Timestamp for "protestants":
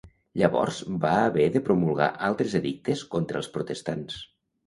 3.59-4.19